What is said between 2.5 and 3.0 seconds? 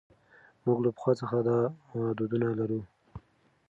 لرو.